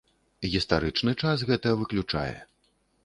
Гістарычны 0.53 1.13
час 1.25 1.45
гэта 1.53 1.75
выключае. 1.83 2.33